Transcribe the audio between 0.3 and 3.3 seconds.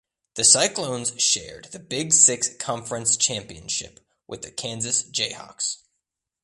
The Cyclones shared the Big Six conference